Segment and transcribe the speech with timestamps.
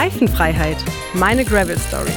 [0.00, 0.76] Reifenfreiheit.
[1.12, 2.12] Meine Gravel Story.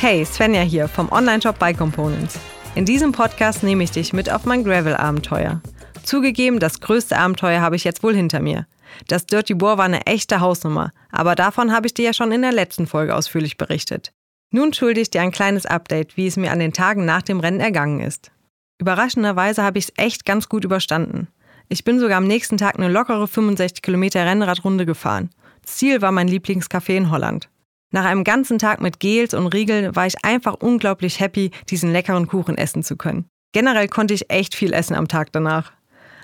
[0.00, 2.36] Hey, Svenja hier vom Online-Shop Bike Components.
[2.74, 5.60] In diesem Podcast nehme ich dich mit auf mein Gravel-Abenteuer.
[6.02, 8.66] Zugegeben, das größte Abenteuer habe ich jetzt wohl hinter mir.
[9.06, 12.42] Das Dirty Boar war eine echte Hausnummer, aber davon habe ich dir ja schon in
[12.42, 14.12] der letzten Folge ausführlich berichtet.
[14.50, 17.38] Nun schulde ich dir ein kleines Update, wie es mir an den Tagen nach dem
[17.38, 18.32] Rennen ergangen ist.
[18.78, 21.28] Überraschenderweise habe ich es echt ganz gut überstanden.
[21.68, 25.30] Ich bin sogar am nächsten Tag eine lockere 65 Kilometer Rennradrunde gefahren.
[25.62, 27.48] Ziel war mein Lieblingscafé in Holland.
[27.92, 32.28] Nach einem ganzen Tag mit Gels und Riegeln war ich einfach unglaublich happy, diesen leckeren
[32.28, 33.26] Kuchen essen zu können.
[33.52, 35.72] Generell konnte ich echt viel essen am Tag danach.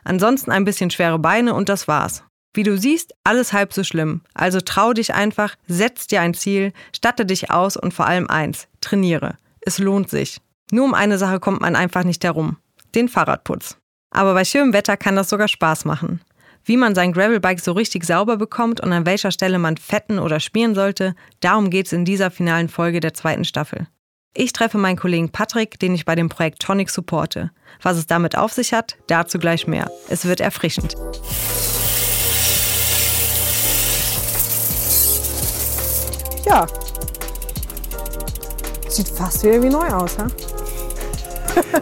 [0.04, 2.24] Ansonsten ein bisschen schwere Beine und das war's.
[2.54, 4.20] Wie du siehst, alles halb so schlimm.
[4.34, 8.68] Also trau dich einfach, setz dir ein Ziel, statte dich aus und vor allem eins,
[8.80, 9.36] trainiere.
[9.60, 10.40] Es lohnt sich.
[10.70, 12.58] Nur um eine Sache kommt man einfach nicht herum.
[12.94, 13.78] Den Fahrradputz.
[14.12, 16.20] Aber bei schönem Wetter kann das sogar Spaß machen.
[16.64, 20.38] Wie man sein Gravelbike so richtig sauber bekommt und an welcher Stelle man fetten oder
[20.38, 23.88] spielen sollte, darum geht es in dieser finalen Folge der zweiten Staffel.
[24.34, 27.50] Ich treffe meinen Kollegen Patrick, den ich bei dem Projekt Tonic supporte.
[27.82, 29.90] Was es damit auf sich hat, dazu gleich mehr.
[30.08, 30.94] Es wird erfrischend.
[36.46, 36.66] Ja.
[38.88, 40.28] Sieht fast wieder wie neu aus, ha?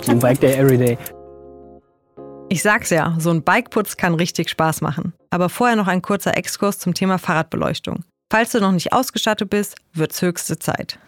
[0.06, 0.98] New Bike Day every day.
[2.52, 5.12] Ich sag's ja, so ein Bikeputz kann richtig Spaß machen.
[5.30, 8.04] Aber vorher noch ein kurzer Exkurs zum Thema Fahrradbeleuchtung.
[8.28, 10.98] Falls du noch nicht ausgestattet bist, wird's höchste Zeit.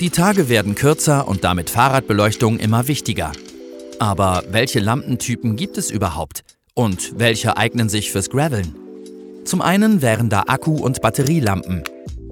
[0.00, 3.32] Die Tage werden kürzer und damit Fahrradbeleuchtung immer wichtiger.
[3.98, 6.44] Aber welche Lampentypen gibt es überhaupt?
[6.74, 8.74] Und welche eignen sich fürs Graveln?
[9.46, 11.84] Zum einen wären da Akku- und Batterielampen.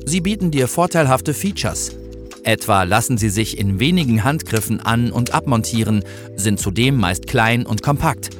[0.04, 1.96] Sie bieten dir vorteilhafte Features.
[2.44, 6.04] Etwa lassen sie sich in wenigen Handgriffen an- und abmontieren,
[6.36, 8.30] sind zudem meist klein und kompakt.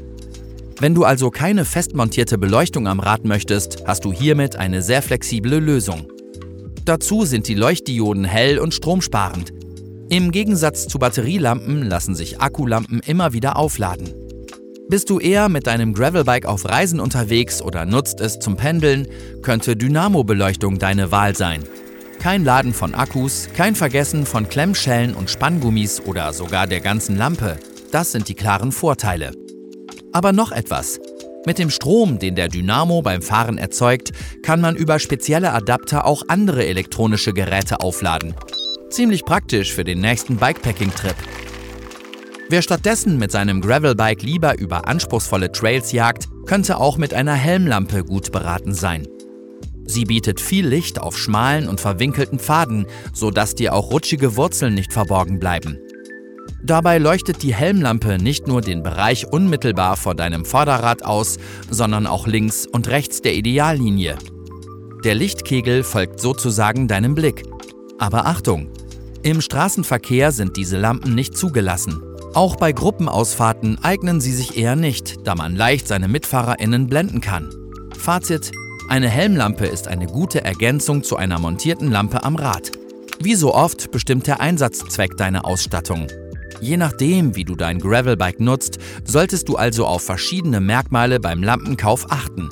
[0.81, 5.59] Wenn du also keine festmontierte Beleuchtung am Rad möchtest, hast du hiermit eine sehr flexible
[5.59, 6.09] Lösung.
[6.85, 9.53] Dazu sind die Leuchtdioden hell und stromsparend.
[10.09, 14.11] Im Gegensatz zu Batterielampen lassen sich Akkulampen immer wieder aufladen.
[14.89, 19.07] Bist du eher mit deinem Gravelbike auf Reisen unterwegs oder nutzt es zum Pendeln,
[19.41, 21.63] könnte Dynamo-Beleuchtung deine Wahl sein.
[22.23, 27.59] Kein Laden von Akkus, kein Vergessen von Klemmschellen und Spanngummis oder sogar der ganzen Lampe.
[27.91, 29.33] Das sind die klaren Vorteile.
[30.13, 31.01] Aber noch etwas.
[31.47, 34.13] Mit dem Strom, den der Dynamo beim Fahren erzeugt,
[34.45, 38.37] kann man über spezielle Adapter auch andere elektronische Geräte aufladen.
[38.89, 41.17] Ziemlich praktisch für den nächsten Bikepacking-Trip.
[42.49, 48.05] Wer stattdessen mit seinem Gravelbike lieber über anspruchsvolle Trails jagt, könnte auch mit einer Helmlampe
[48.05, 49.09] gut beraten sein.
[49.85, 54.93] Sie bietet viel Licht auf schmalen und verwinkelten Pfaden, sodass dir auch rutschige Wurzeln nicht
[54.93, 55.79] verborgen bleiben.
[56.65, 61.39] Dabei leuchtet die Helmlampe nicht nur den Bereich unmittelbar vor deinem Vorderrad aus,
[61.71, 64.17] sondern auch links und rechts der Ideallinie.
[65.05, 67.43] Der Lichtkegel folgt sozusagen deinem Blick.
[67.99, 68.69] Aber Achtung!
[69.25, 72.03] Im Straßenverkehr sind diese Lampen nicht zugelassen.
[72.35, 77.51] Auch bei Gruppenausfahrten eignen sie sich eher nicht, da man leicht seine MitfahrerInnen blenden kann.
[77.99, 78.53] Fazit:
[78.93, 82.73] Eine Helmlampe ist eine gute Ergänzung zu einer montierten Lampe am Rad.
[83.21, 86.09] Wie so oft bestimmt der Einsatzzweck deine Ausstattung.
[86.61, 88.77] Je nachdem, wie du dein Gravelbike nutzt,
[89.07, 92.51] solltest du also auf verschiedene Merkmale beim Lampenkauf achten.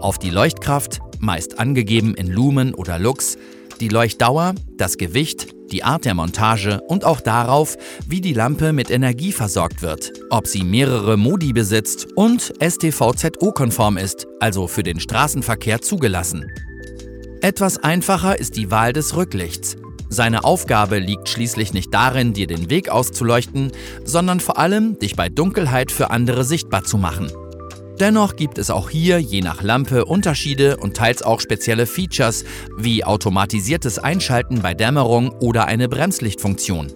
[0.00, 3.38] Auf die Leuchtkraft, meist angegeben in Lumen oder Lux,
[3.80, 7.76] die Leuchtdauer, das Gewicht, die Art der Montage und auch darauf,
[8.06, 14.26] wie die Lampe mit Energie versorgt wird, ob sie mehrere Modi besitzt und STVZO-konform ist,
[14.40, 16.50] also für den Straßenverkehr zugelassen.
[17.40, 19.76] Etwas einfacher ist die Wahl des Rücklichts.
[20.08, 23.70] Seine Aufgabe liegt schließlich nicht darin, dir den Weg auszuleuchten,
[24.04, 27.30] sondern vor allem, dich bei Dunkelheit für andere sichtbar zu machen.
[28.00, 32.46] Dennoch gibt es auch hier je nach Lampe Unterschiede und teils auch spezielle Features
[32.78, 36.90] wie automatisiertes Einschalten bei Dämmerung oder eine Bremslichtfunktion.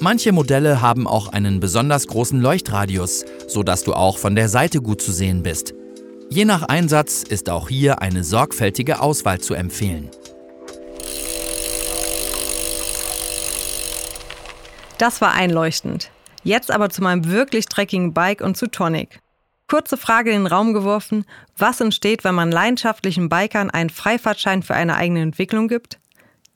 [0.00, 5.02] Manche Modelle haben auch einen besonders großen Leuchtradius, sodass du auch von der Seite gut
[5.02, 5.74] zu sehen bist.
[6.30, 10.08] Je nach Einsatz ist auch hier eine sorgfältige Auswahl zu empfehlen.
[14.98, 16.12] Das war einleuchtend.
[16.44, 19.21] Jetzt aber zu meinem wirklich dreckigen Bike und zu Tonic.
[19.72, 21.24] Kurze Frage in den Raum geworfen:
[21.56, 25.98] Was entsteht, wenn man leidenschaftlichen Bikern einen Freifahrtschein für eine eigene Entwicklung gibt?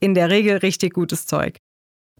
[0.00, 1.56] In der Regel richtig gutes Zeug.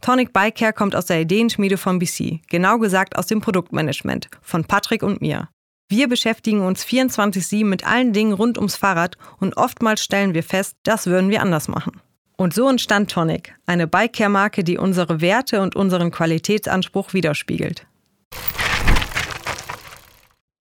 [0.00, 4.64] Tonic Bike Care kommt aus der Ideenschmiede von BC, genau gesagt aus dem Produktmanagement, von
[4.64, 5.50] Patrick und mir.
[5.90, 10.78] Wir beschäftigen uns 24-7 mit allen Dingen rund ums Fahrrad und oftmals stellen wir fest,
[10.82, 12.00] das würden wir anders machen.
[12.38, 17.86] Und so entstand Tonic, eine Bike-Care-Marke, die unsere Werte und unseren Qualitätsanspruch widerspiegelt.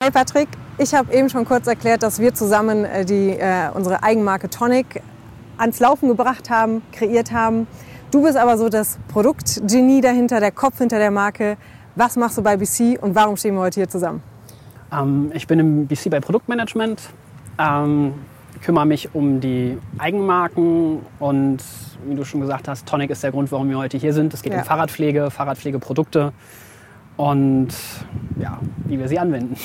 [0.06, 4.04] Hey Patrick, ich habe eben schon kurz erklärt, dass wir zusammen äh, die, äh, unsere
[4.04, 5.02] Eigenmarke Tonic
[5.58, 7.66] ans Laufen gebracht haben, kreiert haben.
[8.12, 11.58] Du bist aber so das Produktgenie dahinter, der Kopf hinter der Marke.
[11.96, 14.22] Was machst du bei BC und warum stehen wir heute hier zusammen?
[14.94, 17.02] Ähm, ich bin im BC bei Produktmanagement,
[17.58, 18.14] ähm,
[18.62, 21.64] kümmere mich um die Eigenmarken und
[22.06, 24.36] wie du schon gesagt hast, Tonic ist der Grund, warum wir heute hier sind.
[24.36, 24.60] Es geht Ja.
[24.60, 26.32] um Fahrradpflege, Fahrradpflegeprodukte
[27.18, 27.70] und
[28.38, 29.56] ja, wie wir sie anwenden.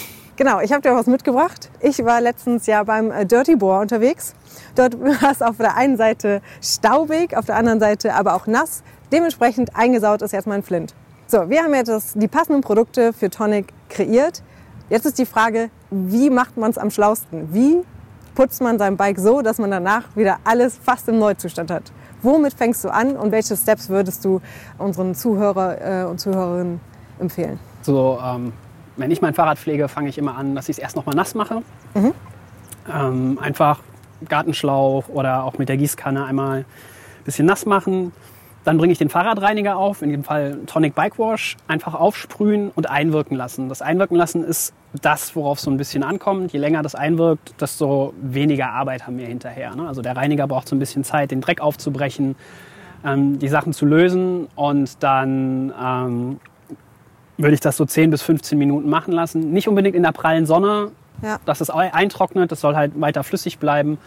[0.40, 1.68] Genau, ich habe dir was mitgebracht.
[1.80, 4.34] Ich war letztens ja beim äh, Dirty Boar unterwegs.
[4.74, 8.82] Dort war es auf der einen Seite staubig, auf der anderen Seite aber auch nass.
[9.12, 10.94] Dementsprechend eingesaut ist jetzt mein Flint.
[11.26, 14.42] So, wir haben jetzt die passenden Produkte für Tonic kreiert.
[14.88, 17.52] Jetzt ist die Frage, wie macht man es am schlausten?
[17.52, 17.82] Wie
[18.34, 21.92] putzt man sein Bike so, dass man danach wieder alles fast im Neuzustand hat?
[22.22, 24.40] Womit fängst du an und welche Steps würdest du
[24.78, 26.80] unseren Zuhörer äh, und Zuhörerinnen
[27.18, 27.60] empfehlen?
[27.82, 28.54] So, ähm,
[29.00, 31.14] wenn ich mein Fahrrad pflege, fange ich immer an, dass ich es erst noch mal
[31.14, 31.62] nass mache.
[32.92, 33.80] Ähm, einfach
[34.28, 36.64] Gartenschlauch oder auch mit der Gießkanne einmal ein
[37.24, 38.12] bisschen nass machen.
[38.64, 42.90] Dann bringe ich den Fahrradreiniger auf, in dem Fall Tonic Bike Wash, einfach aufsprühen und
[42.90, 43.70] einwirken lassen.
[43.70, 46.52] Das Einwirken lassen ist das, worauf es so ein bisschen ankommt.
[46.52, 49.74] Je länger das einwirkt, desto weniger Arbeit haben wir hinterher.
[49.74, 49.88] Ne?
[49.88, 52.36] Also der Reiniger braucht so ein bisschen Zeit, den Dreck aufzubrechen,
[53.02, 56.40] ähm, die Sachen zu lösen und dann ähm,
[57.42, 59.52] würde ich das so 10 bis 15 Minuten machen lassen.
[59.52, 60.90] Nicht unbedingt in der prallen Sonne,
[61.22, 61.38] Ja.
[61.44, 63.98] dass es eintrocknet, das soll halt weiter flüssig bleiben.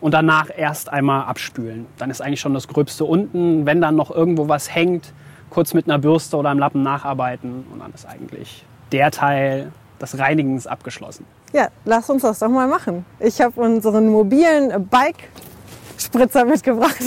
[0.00, 1.86] Und danach erst einmal abspülen.
[1.96, 3.64] Dann ist eigentlich schon das Gröbste unten.
[3.64, 5.12] Wenn dann noch irgendwo was hängt,
[5.48, 7.64] kurz mit einer Bürste oder einem Lappen nacharbeiten.
[7.72, 11.24] Und dann ist eigentlich der Teil des Reinigens abgeschlossen.
[11.54, 13.06] Ja, lass uns das doch mal machen.
[13.18, 17.00] Ich habe unseren mobilen Bike-Spritzer mitgebracht.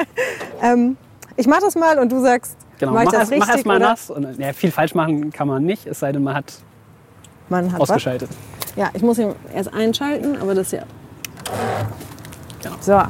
[0.62, 0.96] ähm,
[1.36, 4.10] ich mache das mal und du sagst, Genau, mach erst, richtig mach erst mal nass.
[4.10, 6.52] Und, ja, viel falsch machen kann man nicht, es sei denn, man hat
[7.48, 7.90] Man hat was.
[7.90, 8.30] ausgeschaltet.
[8.76, 10.82] Ja, ich muss ihn erst einschalten, aber das ja.
[12.62, 12.76] Genau.
[12.80, 13.02] So.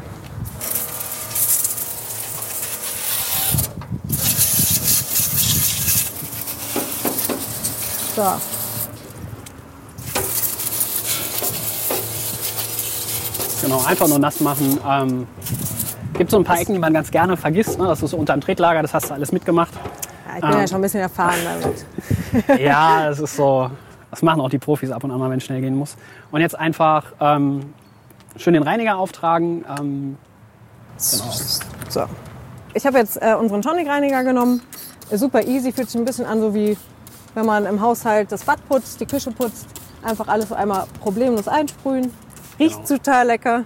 [8.17, 8.23] So.
[13.62, 14.79] Genau, einfach nur nass machen.
[14.88, 15.26] Ähm,
[16.19, 17.79] gibt so ein paar Ecken, die man ganz gerne vergisst.
[17.79, 17.87] Ne?
[17.87, 19.73] Das ist so unter dem Tretlager, das hast du alles mitgemacht.
[19.75, 20.59] Ja, ich bin Ähm.
[20.61, 22.61] ja schon ein bisschen erfahren damit.
[22.61, 23.70] Ja, das ist so.
[24.11, 25.97] Das machen auch die Profis ab und an mal, wenn es schnell gehen muss.
[26.31, 27.73] Und jetzt einfach ähm,
[28.37, 29.65] schön den Reiniger auftragen.
[29.79, 30.17] Ähm,
[30.97, 32.05] So.
[32.75, 34.62] Ich habe jetzt äh, unseren Tonic-Reiniger genommen.
[35.11, 36.76] Super easy, fühlt sich ein bisschen an, so wie
[37.35, 39.67] wenn man im Haushalt das Bad putzt, die Küche putzt.
[40.03, 42.12] Einfach alles so einmal problemlos einsprühen.
[42.59, 42.99] Riecht Genau.
[42.99, 43.65] total lecker.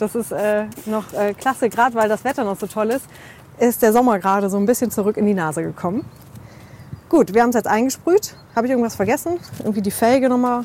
[0.00, 3.04] Das ist äh, noch äh, klasse, gerade weil das Wetter noch so toll ist.
[3.58, 6.04] Ist der Sommer gerade so ein bisschen zurück in die Nase gekommen.
[7.10, 8.34] Gut, wir haben es jetzt eingesprüht.
[8.56, 9.38] Habe ich irgendwas vergessen?
[9.58, 10.62] Irgendwie die Felge nochmal?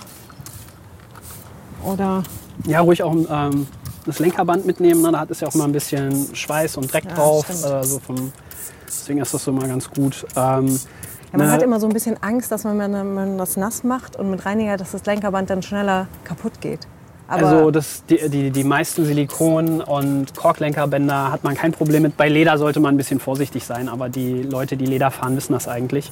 [1.83, 2.23] Oder
[2.65, 3.67] ja, ruhig auch ähm,
[4.05, 5.01] das Lenkerband mitnehmen.
[5.01, 5.11] Ne?
[5.11, 7.45] Da hat es ja auch mal ein bisschen Schweiß und Dreck Ja, drauf.
[7.45, 7.65] stimmt.
[7.65, 8.31] Äh, so vom,
[8.87, 10.25] deswegen ist das so mal ganz gut.
[10.35, 10.67] Ähm,
[11.31, 13.83] Ja, man ne- hat immer so ein bisschen Angst, dass man, wenn man das nass
[13.83, 16.87] macht und mit Reiniger, dass das Lenkerband dann schneller kaputt geht.
[17.27, 22.17] Aber also das, die, die, die meisten Silikon- und Korklenkerbänder hat man kein Problem mit.
[22.17, 25.53] Bei Leder sollte man ein bisschen vorsichtig sein, aber die Leute, die Leder fahren, wissen
[25.53, 26.11] das eigentlich.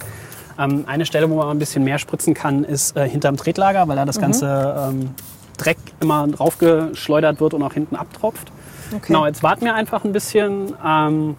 [0.60, 3.96] Ähm, eine Stelle, wo man ein bisschen mehr spritzen kann, ist äh, hinterm Tretlager, weil
[3.96, 4.08] da Mhm.
[4.08, 5.10] das ganze ähm,
[5.58, 8.52] Dreck immer draufgeschleudert wird und auch hinten abtropft.
[8.92, 9.04] okay.
[9.08, 10.74] Genau, jetzt warten wir einfach ein bisschen.
[10.86, 11.36] Ähm,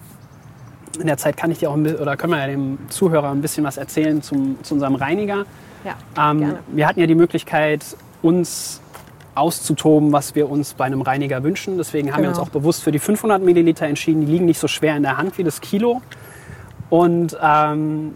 [1.01, 3.31] in der Zeit kann ich dir auch ein bisschen, oder können wir ja dem Zuhörer
[3.33, 5.45] ein bisschen was erzählen zum, zu unserem Reiniger.
[5.85, 6.59] ja, Ähm, gerne.
[6.69, 7.85] wir hatten ja die Möglichkeit,
[8.23, 8.81] uns
[9.35, 11.77] auszutoben, was wir uns bei einem Reiniger wünschen.
[11.79, 12.49] Deswegen haben wir uns Genau.
[12.49, 14.21] auch bewusst für die 500 Milliliter entschieden.
[14.27, 16.03] Die liegen nicht so schwer in der Hand wie das Kilo.
[16.91, 18.15] Und ähm,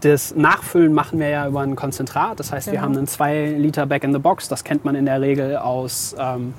[0.00, 2.40] das Nachfüllen machen wir ja über ein Konzentrat.
[2.40, 2.84] Das heißt, wir Genau.
[2.84, 4.48] haben einen 2 Liter Back in the Box.
[4.48, 6.54] Das kennt man in der Regel aus ähm,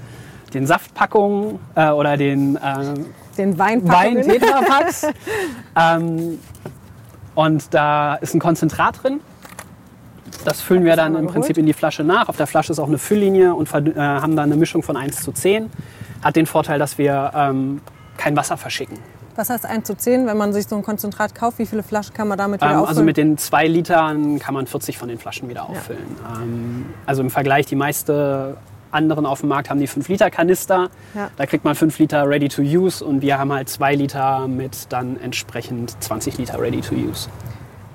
[0.54, 2.60] den Saftpackungen äh, oder den äh,
[3.38, 4.18] Den Weinpackungen.
[4.26, 5.08] Wein-Tetrapacks.
[5.76, 6.40] ähm,
[7.34, 9.20] und da ist ein Konzentrat drin.
[10.46, 11.28] Das füllen wir dann im.
[11.28, 12.30] Prinzip in die Flasche nach.
[12.30, 15.22] Auf der Flasche ist auch eine Fülllinie und äh, haben dann eine Mischung von 1
[15.24, 15.70] zu 10.
[16.24, 17.82] Hat den Vorteil, dass wir ähm,
[18.18, 18.98] kein Wasser verschicken.
[19.36, 21.60] Was heißt 1 zu 10, wenn man sich so ein Konzentrat kauft?
[21.60, 22.88] Wie viele Flaschen kann man damit wieder Ähm, auffüllen?
[22.90, 26.00] also mit den 2 Litern kann man 40 von den Flaschen wieder auffüllen.
[26.42, 28.56] Ähm, also im Vergleich, die meisten
[28.92, 30.90] anderen auf dem Markt haben die 5 Liter Kanister.
[31.14, 31.30] Ja.
[31.36, 34.88] Da kriegt man 5 Liter Ready to Use und wir haben halt 2 Liter mit
[34.90, 37.28] dann entsprechend 20 Liter Ready to Use.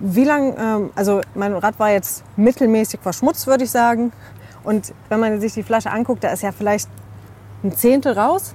[0.00, 4.12] Wie lang, ähm, also mein Rad war jetzt mittelmäßig verschmutzt, würde ich sagen.
[4.64, 6.88] Und wenn man sich die Flasche anguckt, da ist ja vielleicht
[7.62, 8.54] ein Zehntel raus.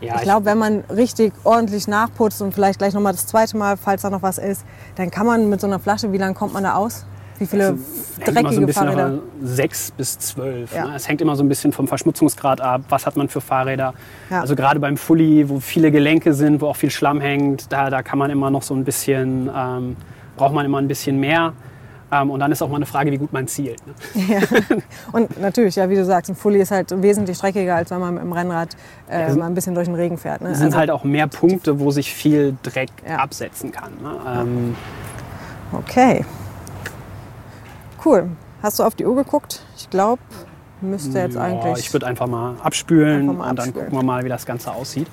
[0.00, 3.56] Ja, ich glaube, wenn man richtig ordentlich nachputzt und vielleicht gleich noch mal das zweite
[3.56, 4.64] Mal, falls da noch was ist,
[4.96, 7.06] dann kann man mit so einer Flasche, wie lange kommt man da aus?
[7.38, 9.18] Wie viele Also, immer so ein dreckige bisschen Fahrräder?
[9.42, 10.74] sechs bis zwölf.
[10.74, 10.86] Ja.
[10.88, 10.96] Ne?
[10.96, 12.82] Es hängt immer so ein bisschen vom Verschmutzungsgrad ab.
[12.88, 13.94] Was hat man für Fahrräder?
[14.30, 14.40] Ja.
[14.40, 18.02] Also gerade beim Fully, wo viele Gelenke sind, wo auch viel Schlamm hängt, da, da
[18.02, 19.96] kann man immer noch so ein bisschen, ähm,
[20.42, 21.52] braucht man immer ein bisschen mehr.
[22.10, 23.80] Ähm, und dann ist auch mal eine Frage, wie gut man zielt.
[23.86, 24.42] Ne?
[25.12, 28.12] Und natürlich, ja, wie du sagst, ein Fully ist halt wesentlich dreckiger, als wenn man
[28.14, 28.76] mit dem Rennrad
[29.08, 30.42] äh, sind- mal ein bisschen durch den Regen fährt.
[30.42, 30.50] Ne?
[30.50, 33.16] Es sind halt auch mehr Punkte, wo sich viel Dreck Ja.
[33.16, 33.92] absetzen kann.
[34.02, 34.10] Ne?
[34.26, 34.76] Ähm,
[35.72, 36.22] Okay.
[38.04, 38.28] Cool.
[38.62, 39.62] Hast du auf die Uhr geguckt?
[39.76, 40.20] Ich glaube,
[40.82, 41.78] müsste jetzt ja, eigentlich.
[41.86, 43.86] ich würde einfach mal abspülen Einfach mal und dann abspülen.
[43.88, 45.06] gucken wir mal, wie das Ganze aussieht.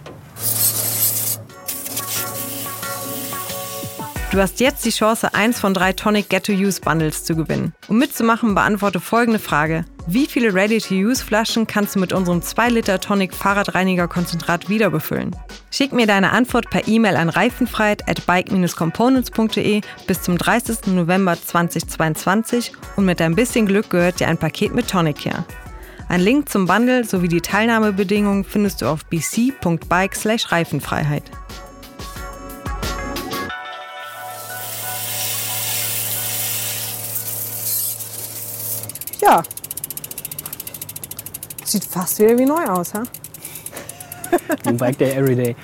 [4.32, 7.74] Du hast jetzt die Chance, eins von drei Tonic Get-to-Use-Bundles zu gewinnen.
[7.88, 9.86] Um mitzumachen, beantworte folgende Frage.
[10.06, 15.36] Wie viele Ready-to-Use-Flaschen kannst du mit unserem 2 Liter Tonic Fahrradreiniger-Konzentrat wieder befüllen?
[15.72, 20.94] Schick mir deine Antwort per E-Mail an reifenfreiheit at bike-components.de bis zum 30.
[20.94, 25.44] November 2022 und mit ein bisschen Glück gehört dir ein Paket mit Tonic her.
[26.08, 31.24] Ein Link zum Bundle sowie die Teilnahmebedingungen findest du auf bc.bike/reifenfreiheit.
[39.22, 39.44] Ja.
[41.64, 43.04] Sieht fast wieder wie neu aus, ha?
[44.66, 45.56] Ein Bike Day Everyday.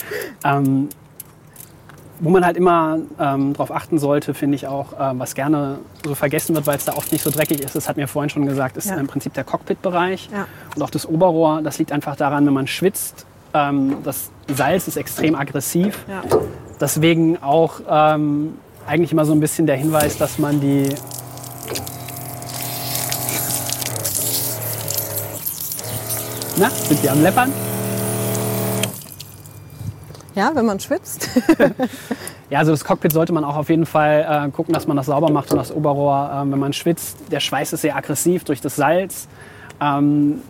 [0.43, 0.89] Ähm,
[2.19, 6.15] wo man halt immer ähm, darauf achten sollte, finde ich auch, ähm, was gerne so
[6.15, 8.45] vergessen wird, weil es da oft nicht so dreckig ist, das hat mir vorhin schon
[8.45, 8.95] gesagt, ist Ja.
[8.95, 10.47] im Prinzip der Cockpit-Bereich Ja.
[10.75, 11.61] und auch das Oberrohr.
[11.61, 16.05] Das liegt einfach daran, wenn man schwitzt, ähm, das Salz ist extrem aggressiv.
[16.07, 16.21] Ja.
[16.79, 18.57] Deswegen auch ähm,
[18.87, 20.89] eigentlich immer so ein bisschen der Hinweis, dass man die
[26.57, 27.51] Na, sind die am Leppern?
[30.35, 31.29] Ja, wenn man schwitzt.
[32.51, 35.07] Ja, also das Cockpit sollte man auch auf jeden Fall äh, gucken, dass man das
[35.07, 37.17] sauber macht und das Oberrohr, ähm, wenn man schwitzt.
[37.31, 39.27] Der Schweiß ist sehr aggressiv durch das Salz.
[39.81, 40.41] Ähm,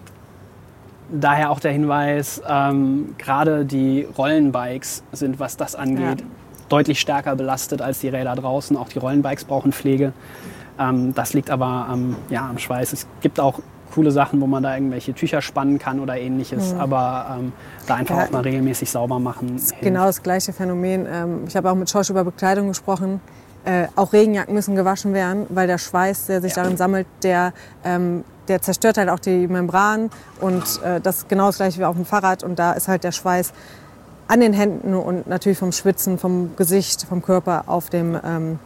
[1.09, 6.27] daher auch der Hinweis, ähm, gerade die Rollenbikes sind, was das angeht, Ja.
[6.67, 8.75] deutlich stärker belastet als die Räder draußen.
[8.75, 10.11] Auch die Rollenbikes brauchen Pflege.
[10.77, 11.97] Ähm, das liegt aber
[12.29, 12.91] ja, am Schweiß.
[12.91, 13.61] Es gibt auch
[13.95, 16.75] coole Sachen, wo man da irgendwelche Tücher spannen kann oder ähnliches.
[16.77, 17.53] Aber ähm,
[17.87, 18.25] da einfach Ja.
[18.25, 19.59] auch mal regelmäßig sauber machen.
[19.81, 21.07] Genau das gleiche Phänomen.
[21.09, 23.21] Ähm, Ich habe auch mit Schorsch über Bekleidung gesprochen.
[23.63, 26.63] Äh, Auch Regenjacken müssen gewaschen werden, weil der Schweiß, der sich Ja.
[26.63, 30.11] darin sammelt, der, ähm, der zerstört halt auch die Membran.
[30.39, 32.43] Und äh, das ist genau das gleiche wie auf dem Fahrrad.
[32.43, 33.53] Und da ist halt der Schweiß
[34.27, 38.59] an den Händen und natürlich vom Schwitzen, vom Gesicht, vom Körper auf dem ähm,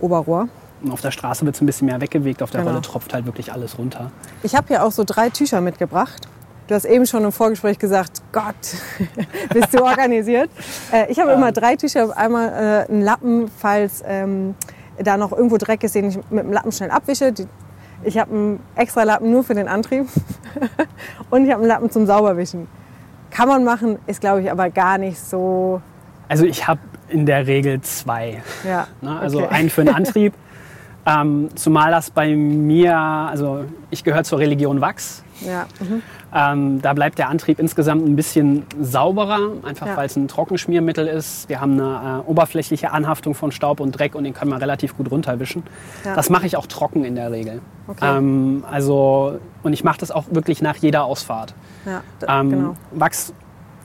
[0.00, 0.48] Oberrohr.
[0.90, 2.72] Auf der Straße wird es ein bisschen mehr weggewegt, auf der Genau.
[2.72, 4.10] Rolle tropft halt wirklich alles runter.
[4.42, 6.28] Ich habe hier auch so drei Tücher mitgebracht.
[6.68, 8.54] Du hast eben schon im Vorgespräch gesagt, Gott,
[9.52, 10.50] bist du organisiert.
[10.92, 12.48] Äh, ich habe immer drei Tücher, einmal
[12.88, 14.54] äh, einen Lappen, falls ähm,
[15.02, 17.32] da noch irgendwo Dreck ist, den ich mit dem Lappen schnell abwische.
[17.32, 17.46] Die,
[18.04, 20.06] ich habe einen extra Lappen nur für den Antrieb
[21.30, 22.68] und ich habe einen Lappen zum Sauberwischen.
[23.30, 25.80] Kann man machen, ist glaube ich aber gar nicht so.
[26.28, 28.42] Also ich habe in der Regel zwei.
[28.64, 29.18] Ja, Ne?
[29.18, 29.48] Also okay.
[29.54, 30.34] einen für den Antrieb.
[31.06, 35.22] Ähm, zumal das bei mir, also ich gehöre zur Religion Wachs.
[35.40, 36.02] Ja, mhm.
[36.34, 39.96] Ähm, da bleibt der Antrieb insgesamt ein bisschen sauberer, einfach Ja.
[39.96, 41.48] weil es ein Trockenschmiermittel ist.
[41.48, 44.96] Wir haben eine äh, oberflächliche Anhaftung von Staub und Dreck und den kann man relativ
[44.96, 45.62] gut runterwischen.
[46.04, 46.14] Ja.
[46.14, 47.60] Das mache ich auch trocken in der Regel.
[47.86, 48.18] Okay.
[48.18, 51.54] Ähm, also, und ich mache das auch wirklich nach jeder Ausfahrt.
[51.84, 52.76] ja Ähm, genau.
[52.92, 53.32] Wachs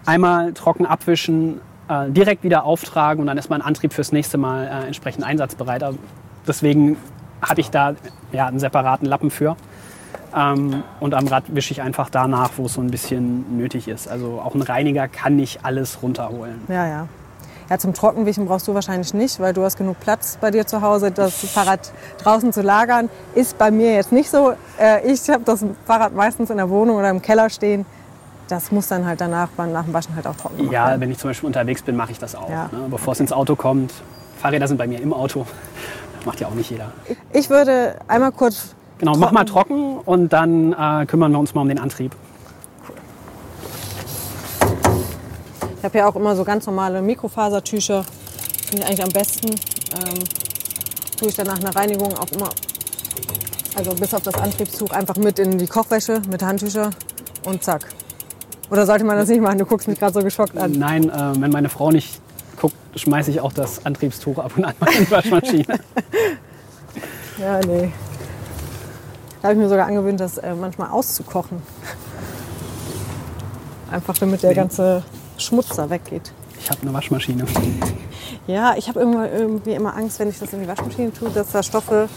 [0.05, 4.65] einmal trocken abwischen, äh, direkt wieder auftragen und dann ist mein Antrieb fürs nächste Mal
[4.65, 5.83] äh, entsprechend einsatzbereit.
[5.83, 5.99] Also
[6.47, 6.97] deswegen
[7.41, 7.95] habe ich da
[8.31, 9.55] ja, einen separaten Lappen für.
[10.35, 14.07] Ähm, und am Rad wische ich einfach danach, wo es so ein bisschen nötig ist.
[14.07, 16.61] Also auch ein Reiniger kann nicht alles runterholen.
[16.67, 17.07] Ja, ja.
[17.69, 20.81] Ja, zum Trockenwischen brauchst du wahrscheinlich nicht, weil du hast genug Platz bei dir zu
[20.81, 23.09] Hause, das Fahrrad draußen zu lagern.
[23.33, 24.53] Ist bei mir jetzt nicht so.
[24.77, 27.85] Äh, Ich habe das Fahrrad meistens in der Wohnung oder im Keller stehen.
[28.49, 31.17] Das muss dann halt danach nach dem Waschen halt auch trocken gemacht Ja, wenn ich
[31.17, 32.49] zum Beispiel unterwegs bin, mache ich das auch.
[32.49, 32.63] Ja.
[32.73, 32.87] Ne?
[32.89, 33.93] Bevor es ins Auto kommt.
[34.41, 35.45] Fahrräder sind bei mir im Auto.
[36.25, 36.91] Macht ja auch nicht jeder.
[37.33, 41.61] Ich würde einmal kurz Genau, mach mal trocken und dann äh, kümmern wir uns mal
[41.61, 42.15] um den Antrieb.
[45.79, 48.05] Ich habe ja auch immer so ganz normale Mikrofasertücher.
[48.69, 49.49] Finde ich eigentlich am besten.
[49.49, 50.19] Ähm,
[51.17, 52.49] tue ich dann nach einer Reinigung auch immer,
[53.75, 56.91] also bis auf das Antriebstuch, einfach mit in die Kochwäsche mit Handtücher
[57.43, 57.87] und zack.
[58.69, 59.57] Oder sollte man das nicht machen?
[59.57, 60.73] Du guckst mich gerade so geschockt an.
[60.73, 62.21] Nein, äh, wenn meine Frau nicht
[62.61, 65.65] guckt, schmeiße ich auch das Antriebstuch ab und an mal in die Waschmaschine.
[67.37, 67.91] Ja, nee.
[69.41, 71.59] Da habe ich mir sogar angewöhnt, das äh, manchmal auszukochen.
[73.89, 75.01] Einfach damit der ganze
[75.37, 76.31] Schmutz da weggeht.
[76.59, 77.45] Ich habe eine Waschmaschine.
[78.45, 81.51] Ja, ich habe irgendwie, irgendwie immer Angst, wenn ich das in die Waschmaschine tue, dass
[81.51, 82.07] da Stoffe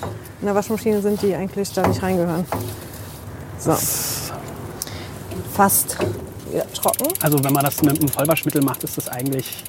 [0.40, 2.44] in der Waschmaschine sind, die eigentlich da nicht reingehören.
[3.58, 3.74] So.
[5.54, 5.96] Fast
[6.52, 7.08] ja, trocken.
[7.22, 9.64] Also wenn man das mit einem Vollwaschmittel macht, ist das eigentlich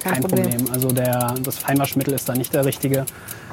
[0.00, 0.50] Kein kein, Problem.
[0.50, 0.72] Problem.
[0.72, 3.04] Also der, das Feinwaschmittel ist da nicht der richtige.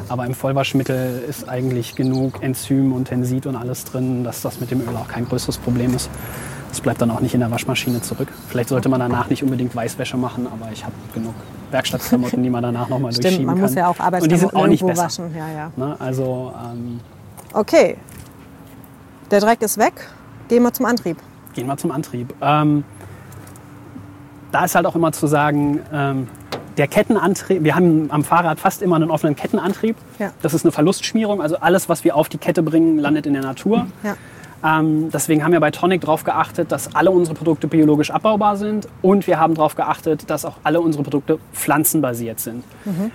[0.09, 4.71] Aber im Vollwaschmittel ist eigentlich genug Enzym und Tensid und alles drin, dass das mit
[4.71, 6.09] dem Öl auch kein größeres Problem ist.
[6.69, 8.27] Das bleibt dann auch nicht in der Waschmaschine zurück.
[8.49, 11.33] Vielleicht sollte man danach nicht unbedingt Weißwäsche machen, aber ich habe genug
[11.71, 13.61] Werkstattklamotten, die man danach nochmal durchschieben man kann.
[13.63, 15.03] muss ja auch Und die sind Arbeitsklamotten auch nicht besser.
[15.03, 15.35] waschen.
[15.35, 15.71] Ja, ja.
[15.77, 15.95] Ne?
[15.99, 16.99] Also ähm,
[17.53, 17.95] Okay.
[19.31, 19.93] Der Dreck ist weg.
[20.49, 21.17] Gehen wir zum Antrieb.
[21.53, 22.33] Gehen wir zum Antrieb.
[22.41, 22.83] Ähm,
[24.55, 26.29] da ist halt auch immer zu sagen, ähm,
[26.77, 29.97] der Kettenantrieb, wir haben am Fahrrad fast immer einen offenen Kettenantrieb.
[30.17, 30.31] Ja.
[30.41, 33.41] Das ist eine Verlustschmierung, also alles, was wir auf die Kette bringen, landet in der
[33.41, 33.87] Natur.
[34.01, 34.15] Ja.
[34.63, 38.87] Ähm, deswegen haben wir bei Tonic darauf geachtet, dass alle unsere Produkte biologisch abbaubar sind
[39.01, 42.63] und wir haben darauf geachtet, dass auch alle unsere Produkte pflanzenbasiert sind.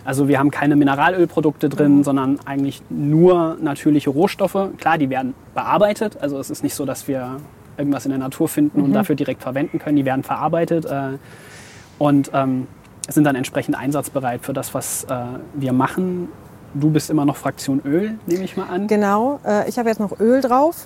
[0.05, 4.59] Also wir haben keine Mineralölprodukte drin, sondern eigentlich nur natürliche Rohstoffe.
[4.77, 7.39] Klar, die werden bearbeitet, also es ist nicht so, dass wir
[7.81, 9.97] irgendwas in der Natur finden und dafür direkt verwenden können.
[9.97, 11.19] Die werden verarbeitet äh,
[11.99, 12.69] und ähm,
[13.09, 15.17] sind dann entsprechend einsatzbereit für das, was äh,
[15.55, 16.29] wir machen.
[16.75, 18.87] Du bist immer noch Fraktion Öl, nehme ich mal an.
[18.87, 19.41] Genau.
[19.45, 20.85] Äh, ich habe jetzt noch Öl drauf.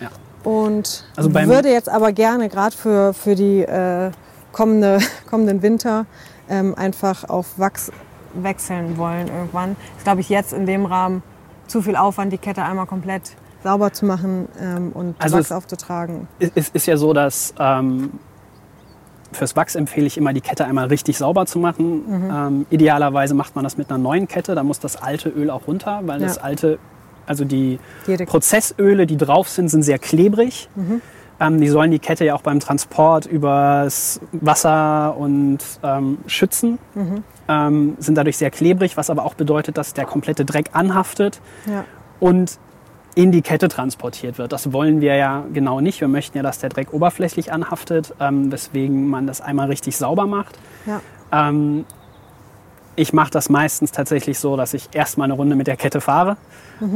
[0.00, 0.08] Ja.
[0.48, 4.12] Und Also würde jetzt aber gerne gerade für, für die äh,
[4.52, 6.06] kommende, kommenden Winter
[6.48, 7.90] ähm, einfach auf Wachs
[8.34, 9.76] wechseln wollen irgendwann.
[9.96, 11.22] Ist, glaube ich, jetzt in dem Rahmen
[11.66, 13.32] zu viel Aufwand, die Kette einmal komplett
[13.64, 16.28] sauber zu machen ähm, und Also Wachs aufzutragen.
[16.38, 18.10] Es ist ja so, dass ähm,
[19.32, 22.04] fürs Wachs empfehle ich immer, die Kette einmal richtig sauber zu machen.
[22.06, 22.30] Mhm.
[22.30, 24.54] Ähm, idealerweise macht man das mit einer neuen Kette.
[24.54, 26.28] Da muss das alte Öl auch runter, weil Ja.
[26.28, 26.78] das alte,
[27.26, 30.68] also die Jede- Prozessöle, die drauf sind, sind sehr klebrig.
[30.76, 31.00] Mhm.
[31.40, 36.78] Ähm, die sollen die Kette ja auch beim Transport übers Wasser und ähm, schützen.
[36.94, 37.24] Mhm.
[37.48, 41.84] Ähm, sind dadurch sehr klebrig, was aber auch bedeutet, dass der komplette Dreck anhaftet Ja.
[42.20, 42.58] und
[43.14, 44.52] in die Kette transportiert wird.
[44.52, 46.00] Das wollen wir ja genau nicht.
[46.00, 50.26] Wir möchten ja, dass der Dreck oberflächlich anhaftet, ähm, weswegen man das einmal richtig sauber
[50.26, 50.58] macht.
[50.86, 51.00] Ja.
[51.32, 51.84] Ähm,
[52.96, 56.36] ich mache das meistens tatsächlich so, dass ich erstmal eine Runde mit der Kette fahre.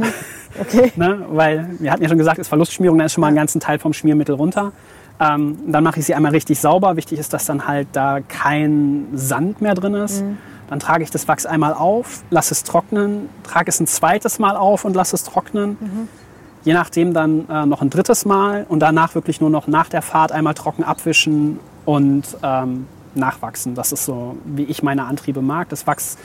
[0.59, 0.91] Okay.
[0.95, 1.25] Ne?
[1.29, 3.77] Weil wir hatten ja schon gesagt, ist Verlustschmierung, da ist schon mal ein ganzen Teil
[3.77, 4.71] vom Schmiermittel runter.
[5.19, 6.95] Ähm, dann mache ich sie einmal richtig sauber.
[6.95, 10.23] Wichtig ist, dass dann halt da kein Sand mehr drin ist.
[10.69, 14.55] Dann trage ich das Wachs einmal auf, lasse es trocknen, trage es ein zweites Mal
[14.55, 15.77] auf und lasse es trocknen.
[16.63, 20.01] Je nachdem dann äh, noch ein drittes Mal und danach wirklich nur noch nach der
[20.01, 23.73] Fahrt einmal trocken abwischen und ähm, nachwachsen.
[23.75, 25.69] Das ist so, wie ich meine Antriebe mag.
[25.69, 26.17] Das Wachs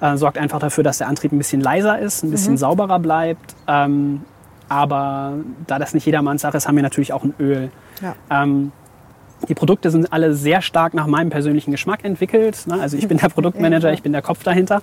[0.00, 3.54] äh, sorgt einfach dafür, dass der Antrieb ein bisschen leiser ist, ein bisschen sauberer bleibt.
[3.68, 4.22] Ähm,
[4.68, 5.34] aber
[5.66, 7.70] da das nicht jedermanns Sache ist, haben wir natürlich auch ein Öl.
[8.02, 8.14] Ja.
[8.30, 8.72] Ähm,
[9.48, 12.66] die Produkte sind alle sehr stark nach meinem persönlichen Geschmack entwickelt.
[12.66, 12.80] Ne?
[12.80, 14.82] Also ich bin der Produktmanager, ich bin der Kopf dahinter.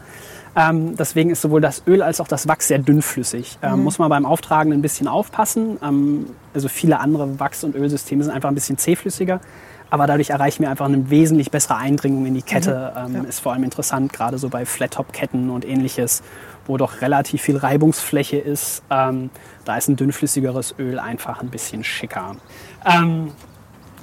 [0.56, 3.58] Ähm, deswegen ist sowohl das Öl als auch das Wachs sehr dünnflüssig.
[3.62, 5.78] Ähm, Muss man beim Auftragen ein bisschen aufpassen.
[5.84, 9.42] Ähm, also viele andere Wachs- und Ölsysteme sind einfach ein bisschen zähflüssiger.
[9.90, 12.94] Aber dadurch erreichen wir einfach eine wesentlich bessere Eindringung in die Kette.
[12.98, 16.24] Ähm, Ist vor allem interessant, gerade so bei Flat-Top-Ketten und ähnliches,
[16.66, 18.82] wo doch relativ viel Reibungsfläche ist.
[18.90, 22.38] Da ist ein dünnflüssigeres Öl einfach ein bisschen schicker.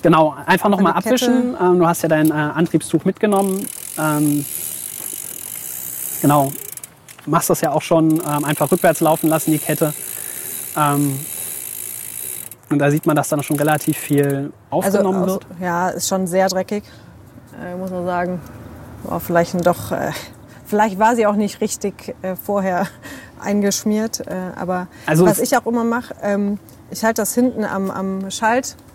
[0.03, 1.57] Genau, einfach nochmal abwischen.
[1.61, 3.67] Ähm, du hast ja dein äh, Antriebstuch mitgenommen.
[3.99, 4.45] Ähm,
[6.23, 6.53] genau,
[7.27, 8.13] machst das ja auch schon.
[8.21, 9.93] Ähm, einfach rückwärts laufen lassen, die Kette.
[10.77, 11.19] Ähm,
[12.71, 15.47] und da sieht man, dass dann schon relativ viel aufgenommen aus- wird.
[15.61, 16.85] Ja, ist schon sehr dreckig,
[17.63, 18.41] äh, muss man sagen.
[19.03, 20.13] War vielleicht doch, äh,
[20.67, 22.87] vielleicht war sie auch nicht richtig äh, vorher
[23.43, 24.21] eingeschmiert.
[24.21, 26.59] Äh, aber Also was ich auch immer mache, ähm,
[26.91, 28.90] ich halte das hinten am, am Schaltröllchen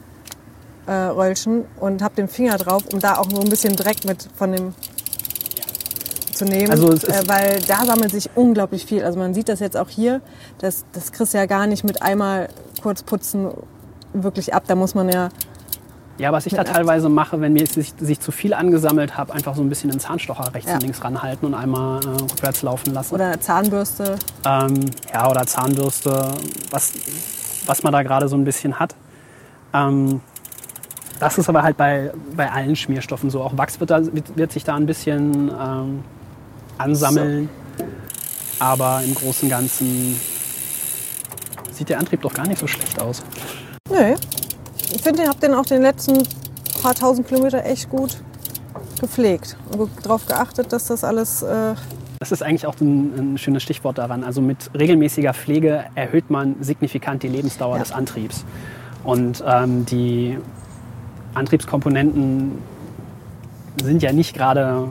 [0.88, 4.28] äh, Röllchen und habe den Finger drauf, um da auch so ein bisschen Dreck mit
[4.36, 4.74] von dem
[6.34, 9.04] zu nehmen, Also äh, weil da sammelt sich unglaublich viel.
[9.04, 10.22] Also man sieht das jetzt auch hier,
[10.60, 12.50] das, das kriegst du ja gar nicht mit einmal
[12.84, 13.50] kurz putzen
[14.14, 14.64] wirklich ab.
[14.68, 15.30] Da muss man ja
[16.18, 19.56] Ja, was ich da teilweise mache, wenn mir sich, sich zu viel angesammelt habe, einfach
[19.56, 20.76] so ein bisschen den Zahnstocher rechts Ja.
[20.76, 23.16] und links ranhalten und einmal äh, rückwärts laufen lassen.
[23.16, 24.18] oder Zahnbürste.
[24.46, 26.32] Ähm, ja, oder Zahnbürste,
[26.70, 26.92] was,
[27.66, 28.94] was man da gerade so ein bisschen hat.
[29.74, 30.20] Ähm,
[31.20, 33.42] das ist aber halt bei, bei allen Schmierstoffen so.
[33.42, 36.04] Auch Wachs wird, da, wird, wird sich da ein bisschen ähm,
[36.78, 37.50] ansammeln.
[38.60, 40.20] Aber im Großen und Ganzen
[41.72, 43.22] sieht der Antrieb doch gar nicht so schlecht aus.
[43.90, 44.16] Nee.
[44.94, 46.24] Ich finde, ihr habt den auch den letzten
[46.82, 48.18] paar tausend Kilometer echt gut
[49.00, 51.42] gepflegt und darauf geachtet, dass das alles.
[51.42, 51.76] Äh,
[52.20, 54.24] Das ist eigentlich auch ein, ein schönes Stichwort daran.
[54.24, 57.84] Also mit regelmäßiger Pflege erhöht man signifikant die Lebensdauer Ja.
[57.84, 58.46] des Antriebs.
[59.04, 60.38] Und ähm, die
[61.36, 62.54] Antriebskomponenten
[63.82, 64.88] sind ja nicht gerade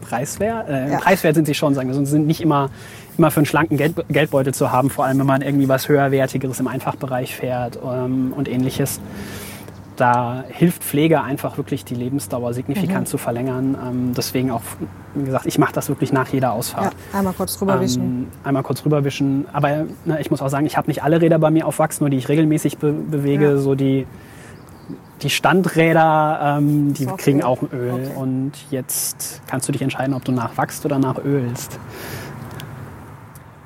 [0.00, 0.68] preiswert.
[0.68, 0.98] Äh, ja.
[0.98, 2.70] Preiswert sind sie schon, sagen wir, sie sind nicht immer,
[3.18, 6.60] immer für einen schlanken Geld, Geldbeutel zu haben, vor allem wenn man irgendwie was höherwertigeres
[6.60, 9.00] im Einfachbereich fährt ähm, und ähnliches
[9.96, 13.06] da hilft Pflege einfach wirklich die Lebensdauer signifikant mhm.
[13.06, 13.76] zu verlängern.
[13.86, 14.62] Ähm, deswegen auch,
[15.14, 16.94] wie gesagt, ich mache das wirklich nach jeder Ausfahrt.
[17.12, 18.02] Ja, einmal kurz rüberwischen.
[18.02, 19.46] Ähm, einmal kurz rüberwischen.
[19.52, 22.00] Aber ne, ich muss auch sagen, ich habe nicht alle Räder bei mir auf Wachs,
[22.00, 23.44] nur die ich regelmäßig be bewege.
[23.44, 23.56] Ja.
[23.58, 24.06] So die,
[25.22, 27.44] die Standräder, ähm, die kriegen Öl.
[27.44, 27.92] auch Öl.
[27.92, 28.10] Okay.
[28.16, 31.78] Und jetzt kannst du dich entscheiden, ob du nachwachst oder nach ölst.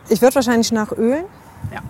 [0.09, 1.25] Ich würde wahrscheinlich nach Ölen.
[1.73, 1.81] Ja.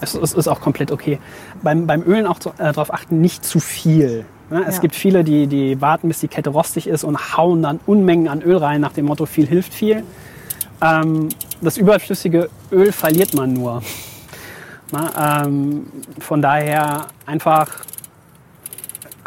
[0.00, 1.20] Es, es, ist auch komplett okay.
[1.62, 4.24] Beim, beim Ölen auch äh, darauf achten, nicht zu viel.
[4.50, 4.64] Ne?
[4.66, 4.80] Es ja.
[4.82, 8.42] gibt viele, die, die warten, bis die Kette rostig ist und hauen dann Unmengen an
[8.42, 10.02] Öl rein, nach dem Motto, viel hilft viel.
[10.82, 11.28] Ähm,
[11.60, 13.82] das überflüssige Öl verliert man nur.
[14.90, 15.86] Na, ähm,
[16.18, 17.68] von daher einfach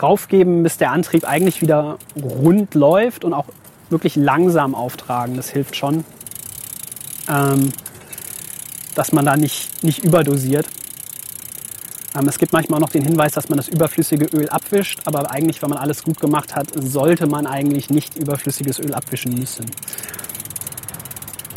[0.01, 3.45] raufgeben, bis der Antrieb eigentlich wieder rund läuft und auch
[3.89, 5.35] wirklich langsam auftragen.
[5.35, 6.03] Das hilft schon.
[7.29, 7.71] Ähm,
[8.95, 10.67] dass man da nicht, nicht überdosiert.
[12.15, 15.31] Ähm, es gibt manchmal auch noch den Hinweis, dass man das überflüssige Öl abwischt, aber
[15.31, 19.65] eigentlich, wenn man alles gut gemacht hat, sollte man eigentlich nicht überflüssiges Öl abwischen müssen.